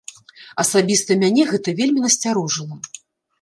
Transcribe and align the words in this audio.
Асабіста 0.63 1.17
мяне 1.23 1.43
гэта 1.51 1.75
вельмі 1.83 1.99
насцярожыла. 2.07 2.75